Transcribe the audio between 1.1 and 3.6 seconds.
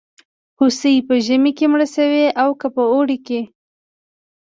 ژمي کې مړه شوې او که په اوړي کې.